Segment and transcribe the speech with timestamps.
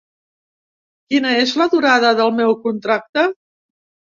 [1.11, 3.29] Quina és la durada del meu contracte?